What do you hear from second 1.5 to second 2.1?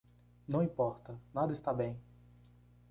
está bem.